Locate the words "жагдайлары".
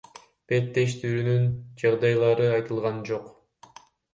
1.83-2.51